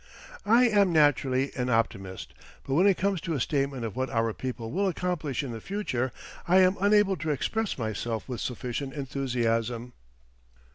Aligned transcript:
I 0.47 0.67
am 0.67 0.91
naturally 0.91 1.51
an 1.55 1.69
optimist, 1.69 2.33
and 2.65 2.75
when 2.75 2.87
it 2.87 2.97
comes 2.97 3.21
to 3.21 3.35
a 3.35 3.39
statement 3.39 3.85
of 3.85 3.95
what 3.95 4.09
our 4.09 4.33
people 4.33 4.71
will 4.71 4.87
accomplish 4.87 5.43
in 5.43 5.51
the 5.51 5.61
future, 5.61 6.11
I 6.47 6.57
am 6.61 6.75
unable 6.81 7.15
to 7.17 7.29
express 7.29 7.77
myself 7.77 8.27
with 8.27 8.41
sufficient 8.41 8.93
enthusiasm. 8.95 9.93